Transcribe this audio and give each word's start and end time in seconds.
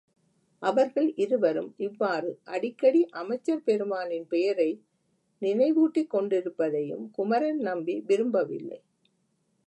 அவர்கள் 0.61 1.13
இருவரும் 1.15 1.73
இவ்வாறு 1.77 2.39
அடிக்கடி 2.45 3.01
அமைச்சர் 3.11 3.63
பெருமானின் 3.63 4.27
பெயரை 4.27 4.69
நினைவூட்டிக்கொண்டிருப்பதையும் 5.41 7.05
குமரன் 7.11 7.59
நம்பி 7.59 8.03
விரும்பவில்லை. 8.07 8.79